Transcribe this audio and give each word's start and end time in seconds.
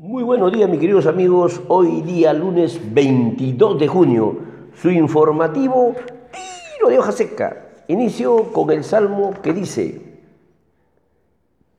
Muy 0.00 0.22
buenos 0.22 0.52
días, 0.52 0.70
mis 0.70 0.78
queridos 0.78 1.06
amigos. 1.06 1.60
Hoy 1.66 2.02
día, 2.02 2.32
lunes 2.32 2.80
22 2.94 3.80
de 3.80 3.88
junio, 3.88 4.36
su 4.72 4.90
informativo 4.90 5.92
tiro 6.30 6.88
de 6.88 7.00
hoja 7.00 7.10
seca. 7.10 7.66
Inicio 7.88 8.52
con 8.52 8.70
el 8.70 8.84
salmo 8.84 9.34
que 9.42 9.52
dice: 9.52 10.20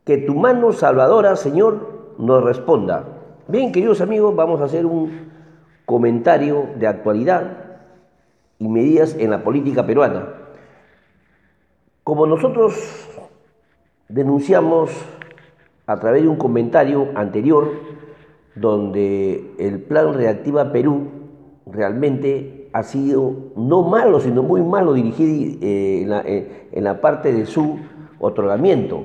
Que 0.03 0.17
tu 0.17 0.35
mano 0.35 0.73
salvadora, 0.73 1.37
Señor, 1.37 2.15
nos 2.17 2.43
responda. 2.43 3.05
Bien, 3.47 3.71
queridos 3.71 4.01
amigos, 4.01 4.35
vamos 4.35 4.59
a 4.59 4.65
hacer 4.65 4.85
un 4.85 5.31
comentario 5.85 6.71
de 6.77 6.87
actualidad 6.87 7.77
y 8.57 8.67
medidas 8.67 9.15
en 9.17 9.31
la 9.31 9.45
política 9.45 9.85
peruana. 9.85 10.27
Como 12.03 12.27
nosotros 12.27 12.75
denunciamos 14.09 14.91
a 15.87 15.97
través 16.01 16.21
de 16.23 16.27
un 16.27 16.35
comentario 16.35 17.07
anterior, 17.15 17.88
donde 18.55 19.53
el 19.59 19.81
plan 19.81 20.13
Reactiva 20.13 20.71
Perú 20.71 21.07
realmente 21.65 22.69
ha 22.73 22.83
sido 22.83 23.51
no 23.55 23.83
malo, 23.83 24.19
sino 24.19 24.43
muy 24.43 24.61
malo 24.61 24.93
dirigido 24.93 25.57
eh, 25.61 26.07
eh, 26.25 26.69
en, 26.71 26.83
la, 26.83 27.01
parte 27.01 27.31
de 27.33 27.45
su 27.45 27.77
otorgamiento. 28.19 29.03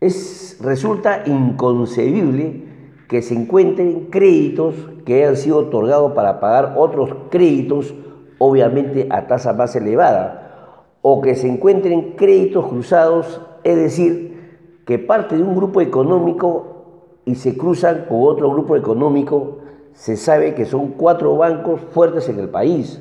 Es, 0.00 0.58
resulta 0.62 1.22
inconcebible 1.26 2.64
que 3.08 3.22
se 3.22 3.34
encuentren 3.34 4.06
créditos 4.10 4.74
que 5.04 5.22
hayan 5.22 5.36
sido 5.36 5.58
otorgados 5.58 6.12
para 6.12 6.40
pagar 6.40 6.74
otros 6.76 7.10
créditos, 7.30 7.94
obviamente 8.38 9.08
a 9.10 9.26
tasa 9.26 9.52
más 9.52 9.74
elevada, 9.76 10.84
o 11.02 11.20
que 11.20 11.34
se 11.34 11.48
encuentren 11.48 12.12
créditos 12.16 12.66
cruzados, 12.66 13.40
es 13.62 13.76
decir, 13.76 14.34
que 14.86 14.98
parte 14.98 15.36
de 15.36 15.42
un 15.42 15.54
grupo 15.54 15.80
económico 15.80 16.73
y 17.24 17.34
se 17.36 17.56
cruzan 17.56 18.06
con 18.08 18.18
otro 18.22 18.50
grupo 18.50 18.76
económico, 18.76 19.58
se 19.92 20.16
sabe 20.16 20.54
que 20.54 20.64
son 20.64 20.88
cuatro 20.92 21.36
bancos 21.36 21.80
fuertes 21.92 22.28
en 22.28 22.38
el 22.38 22.48
país. 22.48 23.00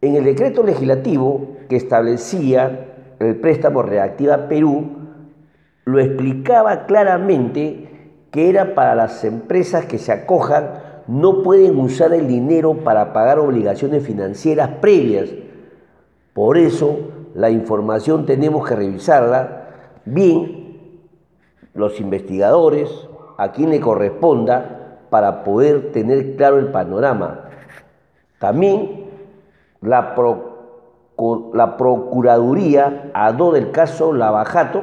En 0.00 0.14
el 0.14 0.24
decreto 0.24 0.62
legislativo 0.62 1.56
que 1.68 1.76
establecía 1.76 2.86
el 3.18 3.36
préstamo 3.36 3.82
Reactiva 3.82 4.48
Perú, 4.48 4.98
lo 5.84 5.98
explicaba 5.98 6.86
claramente 6.86 7.88
que 8.30 8.48
era 8.48 8.74
para 8.74 8.94
las 8.94 9.24
empresas 9.24 9.86
que 9.86 9.98
se 9.98 10.12
acojan, 10.12 10.70
no 11.08 11.42
pueden 11.42 11.78
usar 11.80 12.12
el 12.12 12.28
dinero 12.28 12.84
para 12.84 13.12
pagar 13.12 13.38
obligaciones 13.38 14.04
financieras 14.04 14.68
previas. 14.80 15.30
Por 16.34 16.58
eso 16.58 16.98
la 17.34 17.50
información 17.50 18.26
tenemos 18.26 18.68
que 18.68 18.76
revisarla 18.76 19.68
bien 20.04 20.57
los 21.78 22.00
investigadores, 22.00 23.08
a 23.36 23.52
quien 23.52 23.70
le 23.70 23.80
corresponda, 23.80 24.98
para 25.10 25.44
poder 25.44 25.92
tener 25.92 26.36
claro 26.36 26.58
el 26.58 26.68
panorama. 26.68 27.44
También 28.38 29.06
la, 29.80 30.14
la 31.54 31.76
Procuraduría, 31.76 33.10
a 33.14 33.32
do 33.32 33.52
del 33.52 33.70
caso 33.70 34.12
Lavajato, 34.12 34.82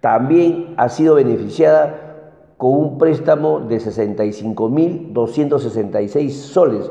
también 0.00 0.72
ha 0.76 0.88
sido 0.88 1.16
beneficiada 1.16 2.54
con 2.56 2.70
un 2.70 2.96
préstamo 2.98 3.60
de 3.60 3.78
65.266 3.78 6.30
soles. 6.30 6.90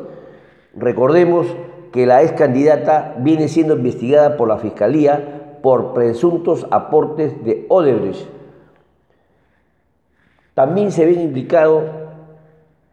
Recordemos 0.75 1.47
que 1.91 2.05
la 2.05 2.23
ex 2.23 2.33
candidata 2.33 3.15
viene 3.19 3.47
siendo 3.47 3.75
investigada 3.75 4.37
por 4.37 4.47
la 4.47 4.57
Fiscalía 4.57 5.59
por 5.61 5.93
presuntos 5.93 6.67
aportes 6.71 7.43
de 7.43 7.65
Odebrecht. 7.69 8.27
También 10.53 10.91
se 10.91 11.05
ven 11.05 11.21
implicados 11.21 11.83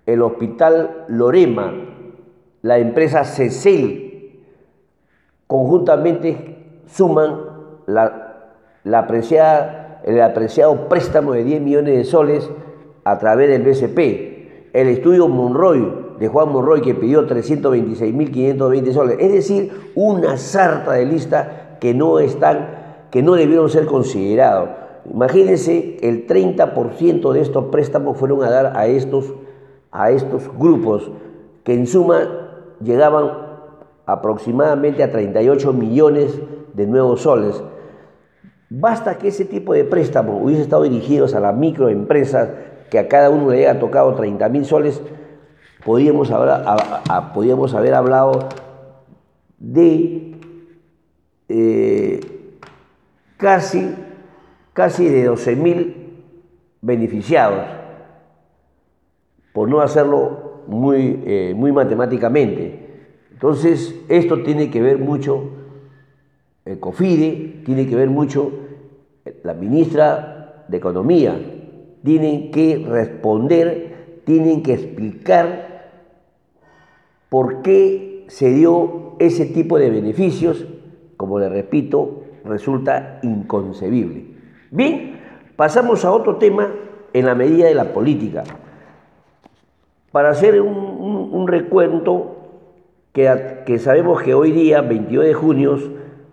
el 0.07 0.23
Hospital 0.23 1.05
Lorema, 1.09 1.73
la 2.63 2.79
empresa 2.79 3.25
CECEL, 3.25 4.41
conjuntamente 5.47 6.83
suman 6.87 7.37
el 7.87 8.95
apreciado 10.23 10.89
préstamo 10.89 11.33
de 11.33 11.45
10 11.45 11.63
millones 11.63 11.97
de 11.97 12.05
soles 12.05 12.51
a 13.05 13.19
través 13.19 13.49
del 13.49 13.63
BCP. 13.63 14.75
El 14.75 14.89
estudio 14.89 15.29
Monroy 15.29 16.04
de 16.19 16.29
Juan 16.29 16.51
Monroy 16.51 16.81
que 16.81 16.95
pidió 16.95 17.27
326.520 17.27 18.93
soles, 18.93 19.17
es 19.21 19.33
decir, 19.33 19.93
una 19.95 20.37
sarta 20.37 20.93
de 20.93 21.07
lista 21.07 21.79
que 21.81 21.95
no 21.95 22.19
están, 22.19 23.07
que 23.11 23.23
no 23.23 23.35
debieron 23.35 23.69
ser 23.69 23.87
considerados. 23.87 24.71
Imagínense, 25.13 25.99
el 26.03 26.27
30% 26.27 27.33
de 27.33 27.41
estos 27.41 27.67
préstamos 27.67 28.17
fueron 28.17 28.43
a 28.43 28.51
dar 28.51 28.77
a 28.77 28.87
estos, 28.87 29.35
a 29.91 30.11
estos 30.11 30.51
grupos 30.59 31.11
que 31.63 31.75
en 31.75 31.87
suma 31.87 32.77
llegaban 32.83 33.45
aproximadamente 34.07 35.03
a 35.03 35.11
38 35.11 35.73
millones 35.73 36.39
de 36.73 36.87
nuevos 36.87 37.23
soles. 37.23 37.63
Basta 38.71 39.19
que 39.19 39.29
ese 39.29 39.45
tipo 39.45 39.75
de 39.75 39.85
préstamos 39.85 40.43
hubiese 40.43 40.63
estado 40.63 40.83
dirigidos 40.83 41.35
a 41.35 41.41
las 41.41 41.57
microempresas, 41.57 42.49
que 42.91 42.99
a 42.99 43.09
cada 43.09 43.31
uno 43.31 43.51
le 43.51 43.67
haya 43.67 43.79
tocado 43.79 44.15
30 44.15 44.49
mil 44.49 44.65
soles, 44.65 45.01
podíamos 45.85 46.31
haber, 46.31 47.95
hablado 47.95 48.49
de 49.59 50.35
eh, 51.49 52.21
casi, 53.37 53.95
casi 54.73 55.09
de 55.09 55.31
12.000 55.31 55.95
beneficiados, 56.81 57.65
por 59.53 59.69
no 59.69 59.81
hacerlo 59.81 60.65
muy, 60.67 61.23
eh, 61.25 61.55
muy 61.57 61.71
matemáticamente. 61.71 62.85
Entonces, 63.33 63.95
esto 64.09 64.43
tiene 64.43 64.71
que 64.71 64.81
ver 64.81 64.99
mucho, 64.99 65.51
el 66.65 66.81
COFIDE, 66.81 67.63
tiene 67.65 67.87
que 67.87 67.95
ver 67.95 68.09
mucho 68.09 68.51
la 69.43 69.55
ministra 69.55 70.65
de 70.69 70.77
Economía, 70.79 71.39
tienen 72.03 72.51
que 72.51 72.85
responder, 72.89 74.23
tienen 74.25 74.63
que 74.63 74.75
explicar 74.75 75.74
¿Por 77.35 77.63
qué 77.63 78.27
se 78.29 78.51
dio 78.51 79.17
ese 79.19 79.47
tipo 79.47 79.77
de 79.77 79.91
beneficios? 79.91 80.67
Como 81.17 81.41
le 81.41 81.49
repito, 81.49 82.23
resulta 82.45 83.19
inconcebible. 83.25 84.27
Bien, 84.71 85.19
pasamos 85.57 86.05
a 86.05 86.13
otro 86.13 86.37
tema 86.37 86.71
en 87.13 87.27
la 87.27 87.35
medida 87.35 87.67
de 87.67 87.75
la 87.75 87.93
política. 87.93 88.45
Para 90.13 90.29
hacer 90.29 90.61
un, 90.61 91.49
recuento 91.49 92.37
que, 93.13 93.63
que 93.67 93.81
sabemos 93.81 94.23
que 94.23 94.33
hoy 94.33 94.53
día, 94.53 94.81
22 94.83 95.25
de 95.25 95.35
junio, 95.35 95.77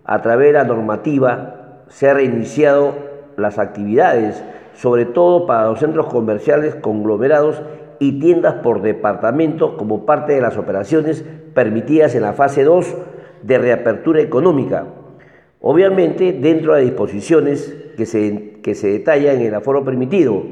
a 0.04 0.22
través 0.22 0.52
de 0.52 0.52
la 0.52 0.62
normativa, 0.62 1.82
se 1.88 2.10
han 2.10 2.14
reiniciado 2.14 2.94
las 3.36 3.58
actividades, 3.58 4.44
sobre 4.74 5.06
todo 5.06 5.48
para 5.48 5.66
los 5.66 5.80
centros 5.80 6.06
comerciales 6.06 6.76
conglomerados 6.76 7.60
y 8.02 8.18
tiendas 8.18 8.54
por 8.54 8.82
departamento 8.82 9.76
como 9.76 10.04
parte 10.04 10.32
de 10.32 10.40
las 10.40 10.58
operaciones 10.58 11.24
permitidas 11.54 12.16
en 12.16 12.22
la 12.22 12.32
fase 12.32 12.64
2 12.64 12.96
de 13.44 13.58
reapertura 13.58 14.20
económica. 14.20 14.86
Obviamente, 15.60 16.32
dentro 16.32 16.74
de 16.74 16.82
disposiciones 16.82 17.72
que 17.96 18.04
se, 18.04 18.58
que 18.60 18.74
se 18.74 18.88
detallan 18.88 19.36
en 19.36 19.46
el 19.46 19.54
aforo 19.54 19.84
permitido, 19.84 20.42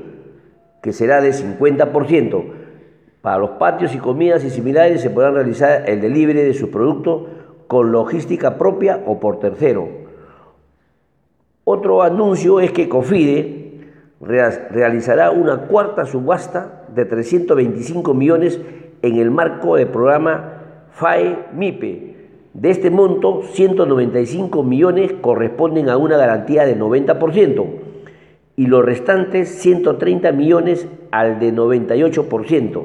que 0.81 0.93
será 0.93 1.20
de 1.20 1.32
50%. 1.32 2.44
Para 3.20 3.38
los 3.38 3.50
patios 3.50 3.97
y 3.97 3.99
comidas 3.99 4.44
y 4.44 4.50
similares 4.50 5.00
se 5.00 5.11
podrán 5.11 5.35
realizar 5.35 5.91
el 5.91 6.00
delivery 6.00 6.43
de 6.43 6.55
sus 6.55 6.69
productos 6.69 7.31
con 7.67 7.91
logística 7.91 8.58
propia 8.58 9.02
o 9.06 9.19
por 9.19 9.41
tercero. 9.41 9.88
Otro 11.64 12.02
anuncio 12.05 12.61
es 12.61 12.70
que 12.70 12.88
COFIDE 12.88 13.91
realizará 14.20 15.32
una 15.32 15.62
cuarta 15.62 16.05
subasta 16.05 16.80
de 16.95 17.05
325 17.05 18.15
millones 18.15 18.61
en 19.03 19.17
el 19.17 19.31
marco 19.31 19.77
del 19.77 19.89
programa 19.89 20.89
FAE-MIPE 20.93 22.11
de 22.53 22.71
este 22.71 22.91
monto, 22.91 23.43
195 23.53 24.65
millones 24.65 25.13
corresponden 25.21 25.89
a 25.89 25.97
una 25.97 26.17
garantía 26.17 26.67
del 26.67 26.81
90% 26.81 27.65
y 28.57 28.67
los 28.67 28.85
restantes 28.85 29.49
130 29.61 30.33
millones 30.33 30.89
al 31.13 31.39
de 31.39 31.55
98%. 31.55 32.85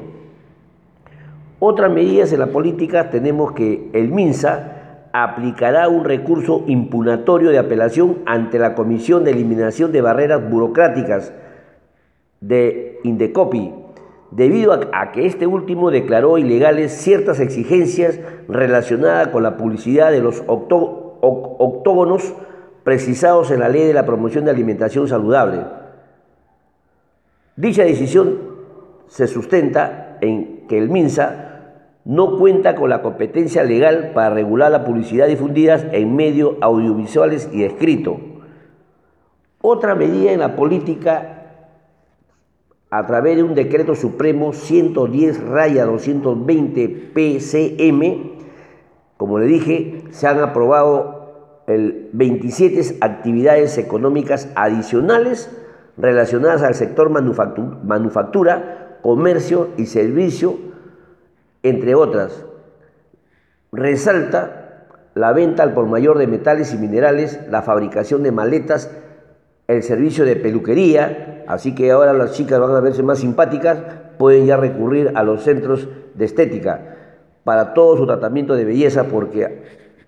Otras 1.58 1.90
medidas 1.90 2.32
en 2.32 2.38
la 2.38 2.46
política 2.46 3.10
tenemos 3.10 3.52
que 3.52 3.90
el 3.92 4.12
MINSA 4.12 5.08
aplicará 5.12 5.88
un 5.88 6.04
recurso 6.04 6.62
impunatorio 6.68 7.50
de 7.50 7.58
apelación 7.58 8.18
ante 8.24 8.58
la 8.60 8.74
Comisión 8.74 9.24
de 9.24 9.32
Eliminación 9.32 9.90
de 9.90 10.00
Barreras 10.00 10.48
Burocráticas 10.48 11.32
de 12.40 13.00
Indecopi 13.02 13.72
debido 14.30 14.72
a, 14.72 15.12
que 15.12 15.26
este 15.26 15.46
último 15.46 15.90
declaró 15.90 16.38
ilegales 16.38 16.92
ciertas 16.92 17.40
exigencias 17.40 18.18
relacionadas 18.48 19.28
con 19.28 19.42
la 19.42 19.56
publicidad 19.56 20.10
de 20.10 20.20
los 20.20 20.42
octógonos 20.46 22.34
precisados 22.82 23.50
en 23.50 23.60
la 23.60 23.68
ley 23.68 23.84
de 23.84 23.94
la 23.94 24.06
promoción 24.06 24.44
de 24.44 24.50
alimentación 24.50 25.08
saludable. 25.08 25.64
Dicha 27.56 27.84
decisión 27.84 28.38
se 29.08 29.26
sustenta 29.26 30.18
en 30.20 30.66
que 30.68 30.78
el 30.78 30.90
MINSA 30.90 31.46
no 32.04 32.36
cuenta 32.38 32.76
con 32.76 32.88
la 32.90 33.02
competencia 33.02 33.64
legal 33.64 34.12
para 34.14 34.30
regular 34.30 34.70
la 34.70 34.84
publicidad 34.84 35.26
difundida 35.26 35.74
en 35.92 36.14
medios 36.14 36.54
audiovisuales 36.60 37.48
y 37.52 37.64
escrito. 37.64 38.18
Otra 39.60 39.96
medida 39.96 40.30
en 40.30 40.38
la 40.38 40.54
política 40.54 41.35
a 42.96 43.04
través 43.06 43.36
de 43.36 43.42
un 43.42 43.54
decreto 43.54 43.94
supremo 43.94 44.54
110 44.54 45.48
raya 45.48 45.84
220 45.84 47.10
PCM, 47.12 48.36
como 49.18 49.38
le 49.38 49.44
dije, 49.44 50.04
se 50.12 50.26
han 50.26 50.40
aprobado 50.40 51.62
el 51.66 52.08
27 52.14 52.96
actividades 53.02 53.76
económicas 53.76 54.48
adicionales 54.54 55.54
relacionadas 55.98 56.62
al 56.62 56.74
sector 56.74 57.10
manufactura, 57.10 58.98
comercio 59.02 59.68
y 59.76 59.84
servicio, 59.84 60.56
entre 61.62 61.94
otras. 61.94 62.46
Resalta 63.72 64.86
la 65.12 65.34
venta 65.34 65.64
al 65.64 65.74
por 65.74 65.84
mayor 65.84 66.16
de 66.16 66.28
metales 66.28 66.72
y 66.72 66.78
minerales, 66.78 67.40
la 67.50 67.60
fabricación 67.60 68.22
de 68.22 68.32
maletas, 68.32 68.90
el 69.68 69.82
servicio 69.82 70.24
de 70.24 70.36
peluquería, 70.36 71.35
así 71.48 71.74
que 71.74 71.90
ahora 71.90 72.12
las 72.12 72.32
chicas 72.32 72.60
van 72.60 72.74
a 72.74 72.80
verse 72.80 73.02
más 73.02 73.18
simpáticas, 73.18 73.78
pueden 74.18 74.46
ya 74.46 74.56
recurrir 74.56 75.12
a 75.14 75.22
los 75.22 75.42
centros 75.42 75.88
de 76.14 76.24
estética 76.24 76.96
para 77.44 77.74
todo 77.74 77.96
su 77.96 78.06
tratamiento 78.06 78.54
de 78.54 78.64
belleza, 78.64 79.04
porque, 79.04 79.62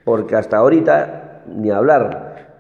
porque 0.05 0.37
hasta 0.37 0.57
ahorita 0.57 1.43
ni 1.47 1.71
hablar. 1.71 2.59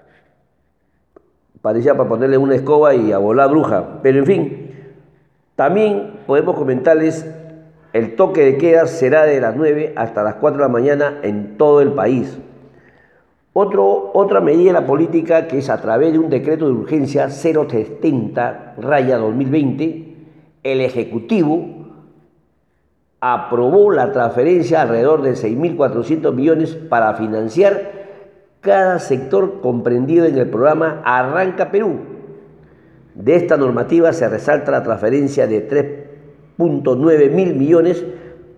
Parecía 1.61 1.97
para 1.97 2.09
ponerle 2.09 2.39
una 2.39 2.55
escoba 2.55 2.95
y 2.95 3.13
a 3.13 3.19
volar 3.19 3.51
bruja. 3.51 4.01
Pero 4.03 4.21
en 4.21 4.27
fin, 4.27 4.71
también 5.57 6.21
podemos 6.27 6.57
comentarles, 6.57 7.27
el 7.93 8.15
toque 8.15 8.45
de 8.45 8.59
queda 8.59 8.87
será 8.87 9.25
de 9.25 9.41
las 9.41 9.57
9 9.57 9.95
hasta 9.97 10.23
las 10.23 10.37
4 10.37 10.59
de 10.59 10.63
la 10.63 10.73
mañana 10.73 11.19
en 11.23 11.57
todo 11.57 11.81
el 11.81 11.93
país 11.93 12.39
otra 13.59 14.41
medida 14.41 14.71
en 14.71 14.75
la 14.75 14.87
política 14.87 15.49
que 15.49 15.59
es 15.59 15.69
a 15.69 15.81
través 15.81 16.13
de 16.13 16.19
un 16.19 16.31
decreto 16.31 16.67
de 16.67 16.73
urgencia 16.73 17.29
070 17.29 18.75
raya 18.79 19.19
2020, 19.19 20.15
el 20.63 20.81
Ejecutivo 20.81 21.67
aprobó 23.21 23.91
la 23.91 24.13
transferencia 24.13 24.83
alrededor 24.83 25.23
de 25.23 25.33
6.400 25.33 26.33
millones 26.33 26.77
para 26.77 27.15
financiar 27.15 27.99
cada 28.61 29.01
sector 29.01 29.61
comprendido 29.61 30.25
en 30.27 30.39
el 30.39 30.49
programa 30.49 31.03
Arranca 31.05 31.73
Perú. 31.73 31.99
De 33.17 33.35
esta 33.35 33.57
normativa 33.57 34.13
se 34.13 34.29
resalta 34.29 34.71
la 34.71 34.85
transferencia 34.85 35.49
de 35.49 35.69
3.9 36.59 37.31
mil 37.33 37.57
millones 37.57 38.05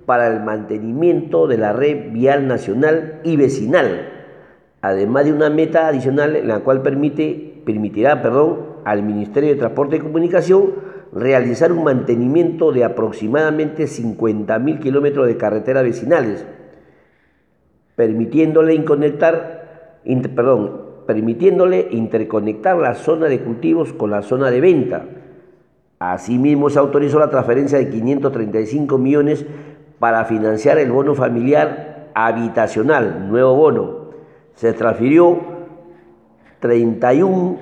para 0.04 0.26
el 0.26 0.40
mantenimiento 0.40 1.46
de 1.46 1.56
la 1.56 1.72
red 1.72 2.12
vial 2.12 2.46
nacional 2.46 3.20
y 3.24 3.36
vecinal 3.36 4.09
además 4.82 5.24
de 5.24 5.32
una 5.32 5.50
meta 5.50 5.88
adicional 5.88 6.36
en 6.36 6.48
la 6.48 6.60
cual 6.60 6.82
permite, 6.82 7.62
permitirá 7.64 8.22
perdón, 8.22 8.70
al 8.84 9.02
Ministerio 9.02 9.50
de 9.50 9.56
Transporte 9.56 9.96
y 9.96 10.00
Comunicación 10.00 10.72
realizar 11.12 11.72
un 11.72 11.84
mantenimiento 11.84 12.72
de 12.72 12.84
aproximadamente 12.84 13.84
50.000 13.84 14.78
kilómetros 14.78 15.26
de 15.26 15.36
carreteras 15.36 15.82
vecinales, 15.82 16.46
permitiéndole, 17.96 18.82
permitiéndole 21.06 21.88
interconectar 21.90 22.76
la 22.76 22.94
zona 22.94 23.26
de 23.26 23.40
cultivos 23.40 23.92
con 23.92 24.10
la 24.10 24.22
zona 24.22 24.50
de 24.50 24.60
venta. 24.60 25.04
Asimismo, 25.98 26.70
se 26.70 26.78
autorizó 26.78 27.18
la 27.18 27.28
transferencia 27.28 27.78
de 27.78 27.90
535 27.90 28.96
millones 28.96 29.44
para 29.98 30.24
financiar 30.24 30.78
el 30.78 30.90
bono 30.90 31.14
familiar 31.14 32.10
habitacional, 32.14 33.28
nuevo 33.28 33.54
bono, 33.54 33.99
se 34.60 34.72
transfirió 34.74 35.38
31 36.60 37.58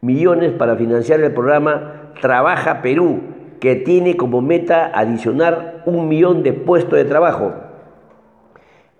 millones 0.00 0.52
para 0.52 0.76
financiar 0.76 1.20
el 1.20 1.34
programa 1.34 2.12
Trabaja 2.20 2.82
Perú, 2.82 3.18
que 3.58 3.74
tiene 3.74 4.16
como 4.16 4.40
meta 4.40 4.92
adicionar 4.94 5.82
un 5.86 6.06
millón 6.06 6.44
de 6.44 6.52
puestos 6.52 6.96
de 6.96 7.04
trabajo. 7.04 7.52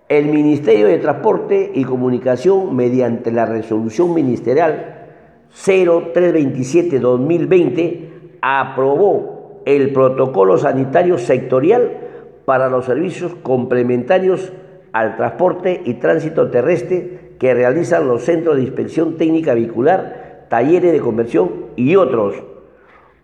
El 0.09 0.27
Ministerio 0.27 0.89
de 0.89 0.99
Transporte 0.99 1.71
y 1.73 1.85
Comunicación, 1.85 2.75
mediante 2.75 3.31
la 3.31 3.47
resolución 3.47 4.13
ministerial 4.13 5.07
0327-2020, 5.55 8.09
aprobó 8.43 9.63
el 9.67 9.93
protocolo 9.93 10.59
sanitario 10.59 11.19
sectorial 11.19 11.93
para 12.45 12.69
los 12.69 12.87
servicios 12.87 13.37
complementarios 13.37 14.53
al 14.95 15.17
transporte 15.17 15.83
y 15.85 15.95
tránsito 15.95 16.51
terrestre 16.51 17.35
que 17.41 17.53
realizan 17.53 18.07
los 18.07 18.23
centros 18.23 18.55
de 18.57 18.63
inspección 18.63 19.17
técnica 19.17 19.53
vehicular, 19.53 20.47
talleres 20.49 20.93
de 20.93 21.01
conversión 21.01 21.51
y 21.75 21.97
otros. 21.97 22.37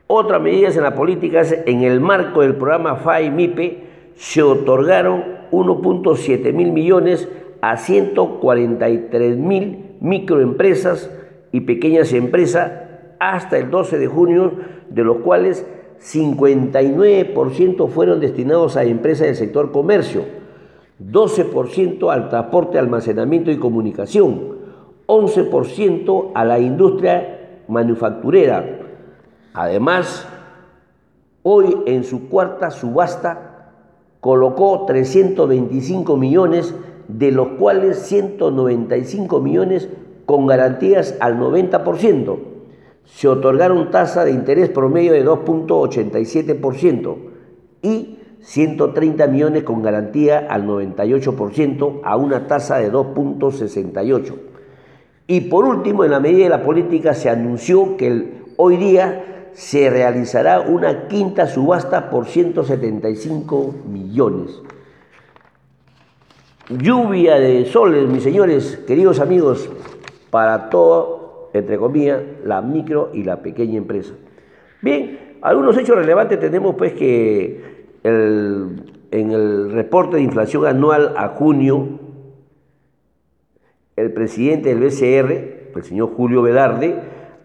Otras 0.08 0.42
medidas 0.42 0.76
en 0.76 0.82
la 0.82 0.96
política 0.96 1.42
en 1.66 1.82
el 1.82 2.00
marco 2.00 2.42
del 2.42 2.56
programa 2.56 2.96
FAI-MIPE 2.96 3.84
se 4.16 4.42
otorgaron 4.42 5.22
1.7 5.52 6.52
mil 6.52 6.72
millones 6.72 7.28
a 7.60 7.76
143 7.76 9.36
mil 9.36 9.94
microempresas 10.00 11.08
y 11.52 11.60
pequeñas 11.60 12.12
empresas 12.12 12.72
hasta 13.20 13.58
el 13.58 13.70
12 13.70 13.96
de 13.96 14.08
junio, 14.08 14.54
de 14.88 15.04
los 15.04 15.18
cuales 15.18 15.64
59% 16.00 17.88
fueron 17.88 18.18
destinados 18.18 18.76
a 18.76 18.82
empresas 18.82 19.28
del 19.28 19.36
sector 19.36 19.70
comercio 19.70 20.40
12% 21.00 22.12
al 22.12 22.28
transporte, 22.28 22.78
almacenamiento 22.78 23.50
y 23.50 23.59
comunicación, 23.59 24.59
11% 25.07 26.33
a 26.35 26.45
la 26.45 26.59
industria 26.59 27.62
manufacturera. 27.69 28.80
Además, 29.54 30.26
hoy 31.42 31.76
en 31.87 32.04
su 32.04 32.28
cuarta 32.28 32.71
subasta 32.71 33.73
colocó 34.21 34.85
325 34.87 36.16
millones, 36.16 36.75
de 37.09 37.33
los 37.33 37.49
cuales 37.59 37.99
195 38.00 39.40
millones 39.40 39.88
con 40.26 40.47
garantías 40.47 41.16
al 41.21 41.40
90%. 41.40 42.38
Se 43.04 43.26
otorgaron 43.26 43.90
tasa 43.90 44.25
de 44.25 44.30
interés 44.30 44.69
promedio 44.69 45.12
de 45.12 45.26
2.87% 45.26 47.16
y 47.83 48.19
130 48.42 49.26
millones 49.26 49.62
con 49.64 49.82
garantía 49.82 50.47
al 50.49 50.66
98% 50.66 52.00
a 52.04 52.16
una 52.16 52.47
tasa 52.47 52.78
de 52.78 52.90
2.68. 52.90 54.35
Y 55.26 55.42
por 55.42 55.64
último, 55.64 56.04
en 56.04 56.11
la 56.11 56.20
medida 56.20 56.44
de 56.44 56.50
la 56.50 56.62
política 56.62 57.14
se 57.14 57.30
anunció 57.30 57.97
que 57.97 58.40
hoy 58.56 58.76
día 58.76 59.49
se 59.52 59.90
realizará 59.90 60.61
una 60.61 61.09
quinta 61.09 61.47
subasta 61.47 62.11
por 62.11 62.26
175 62.26 63.75
millones. 63.88 64.62
Lluvia 66.68 67.38
de 67.38 67.66
soles, 67.66 68.09
mis 68.09 68.23
señores, 68.23 68.82
queridos 68.87 69.20
amigos. 69.20 69.68
para 70.30 70.70
todo, 70.70 71.50
entre 71.52 71.76
comillas, 71.76 72.23
la 72.44 72.62
micro 72.62 73.11
y 73.12 73.25
la 73.25 73.42
pequeña 73.42 73.78
empresa. 73.78 74.14
Bien, 74.80 75.37
algunos 75.42 75.76
hechos 75.76 75.97
relevantes 75.97 76.38
tenemos 76.38 76.76
pues 76.76 76.92
que 76.92 77.79
en 78.02 78.83
el 79.11 79.73
reporte 79.73 80.16
de 80.16 80.23
inflación 80.23 80.66
anual 80.66 81.14
a 81.16 81.28
junio, 81.28 82.00
el 83.97 84.12
presidente 84.12 84.75
del 84.75 84.80
BCR, 84.80 85.76
el 85.76 85.83
señor 85.85 86.11
Julio 86.14 86.42
Velarde, 86.42 87.00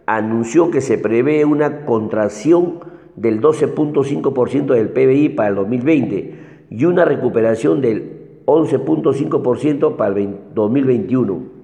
anunció 0.05 0.71
que 0.71 0.81
se 0.81 0.97
prevé 0.97 1.45
una 1.45 1.85
contracción 1.85 2.79
del 3.15 3.41
12.5% 3.41 4.73
del 4.73 4.89
PBI 4.89 5.29
para 5.29 5.49
el 5.49 5.55
2020 5.55 6.35
y 6.69 6.85
una 6.85 7.05
recuperación 7.05 7.81
del 7.81 8.41
11.5% 8.45 9.95
para 9.95 10.15
el 10.17 10.37
2021. 10.53 11.55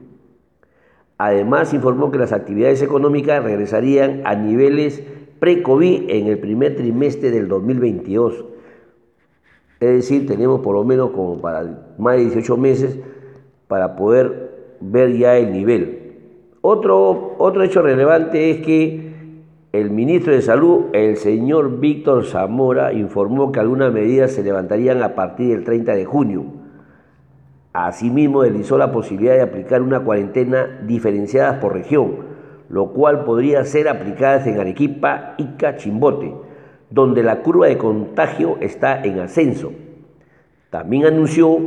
Además, 1.18 1.74
informó 1.74 2.10
que 2.10 2.18
las 2.18 2.32
actividades 2.34 2.82
económicas 2.82 3.44
regresarían 3.44 4.22
a 4.26 4.36
niveles 4.36 5.04
pre-COVID 5.40 6.10
en 6.10 6.28
el 6.28 6.40
primer 6.40 6.76
trimestre 6.76 7.30
del 7.30 7.48
2022. 7.48 8.46
Es 9.82 9.90
decir, 9.90 10.26
tenemos 10.26 10.62
por 10.62 10.76
lo 10.76 10.86
menos 10.86 11.10
como 11.10 11.42
para 11.42 11.94
más 11.98 12.16
de 12.16 12.22
18 12.22 12.56
meses 12.56 12.98
para 13.68 13.98
poder 13.98 14.78
ver 14.80 15.18
ya 15.18 15.38
el 15.38 15.52
nivel. 15.52 16.14
Otro, 16.62 17.36
otro 17.38 17.64
hecho 17.64 17.82
relevante 17.82 18.52
es 18.52 18.66
que 18.66 19.12
el 19.74 19.92
ministro 19.92 20.34
de 20.34 20.42
Salud, 20.42 20.86
el 20.94 21.18
señor 21.18 21.82
Víctor 21.82 22.26
Zamora, 22.26 22.94
informó 22.94 23.52
que 23.52 23.60
algunas 23.60 23.92
medidas 23.92 24.32
se 24.32 24.44
levantarían 24.44 25.04
a 25.04 25.16
partir 25.16 25.50
del 25.50 25.66
30 25.66 25.96
de 25.96 26.06
junio. 26.06 26.46
Asimismo, 27.74 28.44
deslizó 28.44 28.78
la 28.78 28.94
posibilidad 28.94 29.34
de 29.34 29.42
aplicar 29.42 29.82
una 29.82 30.00
cuarentena 30.00 30.82
diferenciada 30.88 31.60
por 31.60 31.74
región 31.74 32.32
lo 32.72 32.94
cual 32.94 33.26
podría 33.26 33.66
ser 33.66 33.90
aplicada 33.90 34.46
en 34.46 34.60
Arequipa, 34.60 35.36
y 35.38 35.46
Chimbote, 35.76 36.34
donde 36.92 37.24
la 37.24 37.42
curva 37.42 37.68
de 37.68 37.78
contagio 37.78 38.58
está 38.60 39.02
en 39.02 39.20
ascenso. 39.20 39.72
También 40.70 41.06
anunció 41.06 41.58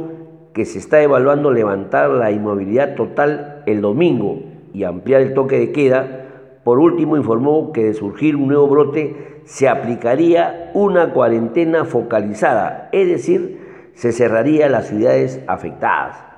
que 0.52 0.64
se 0.64 0.78
está 0.78 1.02
evaluando 1.02 1.50
levantar 1.50 2.10
la 2.10 2.30
inmovilidad 2.30 2.94
total 2.94 3.62
el 3.66 3.80
domingo 3.80 4.40
y 4.72 4.84
ampliar 4.84 5.22
el 5.22 5.34
toque 5.34 5.58
de 5.58 5.72
queda. 5.72 6.26
Por 6.62 6.78
último, 6.78 7.16
informó 7.16 7.72
que 7.72 7.84
de 7.84 7.94
surgir 7.94 8.36
un 8.36 8.48
nuevo 8.48 8.68
brote 8.68 9.40
se 9.44 9.68
aplicaría 9.68 10.70
una 10.74 11.12
cuarentena 11.12 11.84
focalizada, 11.84 12.88
es 12.92 13.08
decir, 13.08 13.90
se 13.94 14.12
cerraría 14.12 14.68
las 14.68 14.88
ciudades 14.88 15.40
afectadas. 15.46 16.33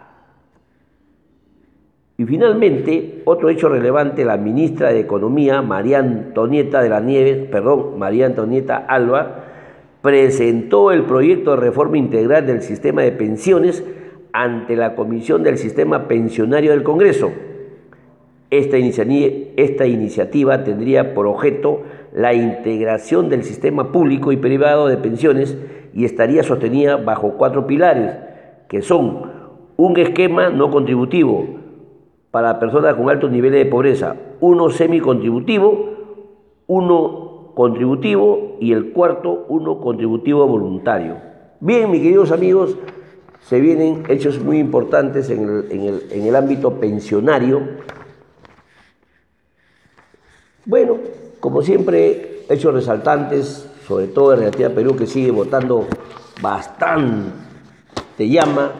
Y 2.19 2.25
finalmente, 2.25 3.21
otro 3.27 3.51
hecho 3.51 3.69
relevante, 3.69 4.25
la 4.25 4.39
ministra 4.39 4.91
de 4.91 5.01
Economía, 5.01 5.61
María 5.61 5.99
Antonieta 5.99 6.81
de 6.81 6.89
la 6.89 7.01
Nieves, 7.01 7.47
perdón, 7.49 7.99
María 7.99 8.25
Antonieta 8.25 8.77
Alba, 8.77 9.45
presentó 10.01 10.93
el 10.93 11.03
proyecto 11.03 11.51
de 11.51 11.57
reforma 11.59 11.99
integral 11.99 12.47
del 12.47 12.63
sistema 12.63 13.03
de 13.03 13.13
pensiones 13.13 13.85
ante 14.33 14.77
la 14.77 14.95
Comisión 14.95 15.43
del 15.43 15.59
Sistema 15.59 16.09
Pensionario 16.09 16.71
del 16.71 16.85
Congreso. 16.85 17.33
Esta, 18.51 18.79
esta 18.79 19.87
iniciativa 19.87 20.65
tendría 20.65 21.13
por 21.13 21.27
objeto 21.27 21.83
la 22.15 22.33
integración 22.33 23.29
del 23.29 23.43
sistema 23.45 23.93
público 23.93 24.33
y 24.33 24.39
privado 24.39 24.87
de 24.87 24.97
pensiones 24.97 25.59
y 25.93 26.05
estaría 26.05 26.43
sostenida 26.43 26.97
bajo 26.97 27.33
cuatro 27.37 27.67
pilares, 27.67 28.17
que 28.69 28.81
son 28.81 29.33
un 29.77 29.99
esquema 29.99 30.49
no 30.49 30.71
contributivo, 30.71 31.66
para 32.31 32.59
personas 32.59 32.95
con 32.95 33.09
altos 33.09 33.31
niveles 33.31 33.65
de 33.65 33.71
pobreza, 33.71 34.17
uno 34.41 34.71
semicontributivo, 34.71 35.91
uno 36.67 37.53
contributivo 37.55 38.57
y 38.61 38.73
el 38.73 38.93
cuarto, 38.93 39.47
uno 39.49 39.81
contributivo 39.81 40.47
voluntario. 40.47 41.17
Bien, 41.61 41.91
mis 41.91 42.03
queridos 42.03 42.33
amigos, 42.33 42.77
se 43.41 43.61
vienen 43.61 44.05
hechos 44.09 44.41
muy 44.41 44.59
importantes 44.59 45.31
en 45.31 45.49
el, 45.71 46.07
en 46.11 46.27
el 46.27 46.37
ámbito 46.37 46.73
pensionario. 46.75 47.63
Bueno, 50.67 50.99
como 51.41 51.63
siempre, 51.63 52.43
hechos 52.49 52.75
resaltantes, 52.75 53.71
sobre 53.87 54.09
todo 54.09 54.33
en 54.35 54.41
Relativa 54.41 54.71
Perú, 54.71 54.97
que 54.97 55.07
sigue 55.07 55.31
votando 55.31 55.87
bastante 56.43 57.33
llama. 58.19 58.73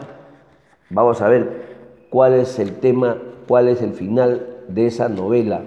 Vamos 0.89 1.21
a 1.21 1.29
ver 1.29 1.67
cuál 2.09 2.33
es 2.33 2.59
el 2.59 2.79
tema 2.79 3.17
cuál 3.47 3.67
es 3.69 3.81
el 3.81 3.93
final 3.93 4.45
de 4.67 4.87
esa 4.87 5.09
novela. 5.09 5.61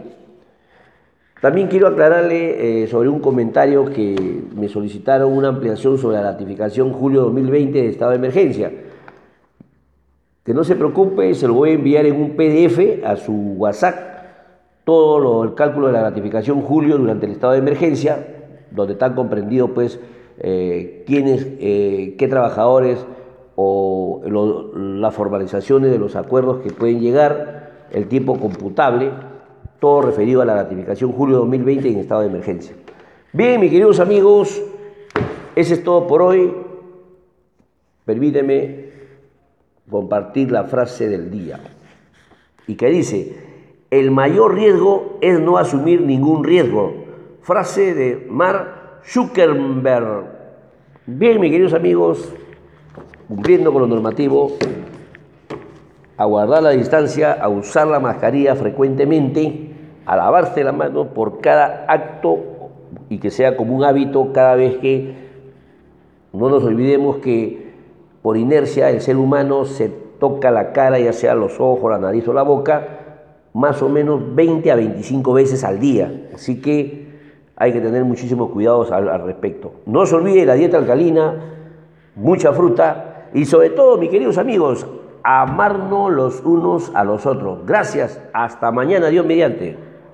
También 1.41 1.69
quiero 1.69 1.89
aclararle 1.89 2.83
eh, 2.83 2.87
sobre 2.87 3.09
un 3.09 3.21
comentario 3.21 3.87
que 3.87 4.43
me 4.55 4.69
solicitaron 4.69 5.33
una 5.33 5.49
ampliación 5.49 5.97
sobre 5.97 6.17
la 6.17 6.33
ratificación 6.33 6.93
julio 6.93 7.23
2020 7.23 7.81
de 7.81 7.89
estado 7.89 8.11
de 8.11 8.19
emergencia. 8.19 8.71
Que 10.45 10.53
no 10.53 10.65
se 10.65 10.77
preocupe, 10.77 11.35
se 11.35 11.49
lo 11.49 11.55
voy 11.55 11.71
a 11.71 11.73
enviar 11.75 12.05
en 12.05 12.21
un 12.21 12.37
PDF 12.37 13.03
a 13.05 13.17
su 13.17 13.33
WhatsApp, 13.33 13.95
todo 14.85 15.43
el 15.43 15.55
cálculo 15.55 15.87
de 15.87 15.95
la 15.95 16.03
ratificación 16.03 16.61
julio 16.61 16.99
durante 16.99 17.25
el 17.25 17.33
estado 17.33 17.55
de 17.55 17.61
emergencia, 17.61 18.27
donde 18.71 18.95
están 18.95 19.15
comprendidos 19.15 19.71
pues 19.71 19.99
eh, 20.39 21.05
quiénes, 21.07 21.47
eh, 21.59 22.17
qué 22.19 22.29
trabajadores 22.29 23.07
o 23.57 24.21
las 24.75 25.15
formalizaciones 25.15 25.91
de 25.91 25.99
los 25.99 26.17
acuerdos 26.17 26.59
que 26.59 26.71
pueden 26.71 27.01
llegar 27.01 27.60
el 27.93 28.07
tiempo 28.07 28.39
computable, 28.39 29.11
todo 29.79 30.03
referido 30.03 30.43
a 30.43 30.45
la 30.45 30.55
ratificación 30.55 31.13
julio 31.13 31.39
2020 31.39 31.89
en 31.89 31.99
estado 31.99 32.21
de 32.21 32.29
emergencia. 32.29 32.75
Bien, 33.33 33.61
mis 33.61 33.71
queridos 33.71 34.01
amigos, 34.01 34.61
ese 35.55 35.75
es 35.75 35.85
todo 35.85 36.07
por 36.07 36.23
hoy. 36.23 36.53
Permíteme 38.05 38.91
compartir 39.91 40.51
la 40.51 40.65
frase 40.65 41.09
del 41.09 41.31
día. 41.31 41.61
Y 42.67 42.75
que 42.77 42.87
dice, 42.89 43.37
el 43.91 44.11
mayor 44.11 44.55
riesgo 44.55 45.19
es 45.21 45.41
no 45.41 45.59
asumir 45.59 46.03
ningún 46.03 46.45
riesgo. 46.45 46.93
Frase 47.43 47.95
de 47.95 48.27
Mark 48.29 49.01
Zuckerberg. 49.05 50.39
Bien, 51.07 51.41
mis 51.41 51.51
queridos 51.51 51.75
amigos, 51.75 52.33
cumpliendo 53.27 53.73
con 53.73 53.83
lo 53.83 53.89
normativo, 53.89 54.53
a 56.21 56.27
guardar 56.27 56.63
la 56.63 56.71
distancia, 56.71 57.33
a 57.33 57.49
usar 57.49 57.87
la 57.87 57.99
mascarilla 57.99 58.55
frecuentemente, 58.55 59.71
a 60.05 60.17
lavarse 60.17 60.63
la 60.63 60.71
mano 60.71 61.15
por 61.15 61.41
cada 61.41 61.87
acto 61.89 62.41
y 63.09 63.17
que 63.17 63.31
sea 63.31 63.57
como 63.57 63.75
un 63.75 63.85
hábito 63.85 64.31
cada 64.31 64.55
vez 64.55 64.77
que 64.77 65.15
no 66.35 66.51
nos 66.51 66.63
olvidemos 66.63 67.17
que 67.17 67.73
por 68.21 68.37
inercia 68.37 68.91
el 68.91 69.01
ser 69.01 69.17
humano 69.17 69.65
se 69.65 69.89
toca 69.89 70.51
la 70.51 70.75
cara, 70.75 70.99
ya 70.99 71.15
sea 71.15 71.35
los 71.35 71.59
ojos, 71.59 71.91
la 71.91 71.97
nariz 71.97 72.29
o 72.29 72.35
la 72.35 72.43
boca, 72.43 72.87
más 73.55 73.81
o 73.81 73.89
menos 73.89 74.21
20 74.35 74.71
a 74.73 74.75
25 74.75 75.33
veces 75.33 75.65
al 75.65 75.81
día. 75.81 76.29
Así 76.35 76.61
que 76.61 77.09
hay 77.57 77.73
que 77.73 77.81
tener 77.81 78.05
muchísimos 78.05 78.51
cuidados 78.51 78.93
al, 78.93 79.23
respecto. 79.23 79.73
No 79.87 80.05
se 80.05 80.17
olvide 80.17 80.45
la 80.45 80.53
dieta 80.53 80.77
alcalina, 80.77 81.55
mucha 82.15 82.53
fruta 82.53 83.31
y 83.33 83.47
sobre 83.47 83.71
todo, 83.71 83.97
mis 83.97 84.11
queridos 84.11 84.37
amigos, 84.37 84.87
amarnos 85.23 86.13
los 86.13 86.41
unos 86.45 86.93
a 86.95 87.05
los 87.05 87.27
otros. 87.27 87.67
Gracias, 87.67 88.21
hasta 88.33 88.71
mañana, 88.71 89.09
Dios 89.09 89.27
mediante. 89.27 89.90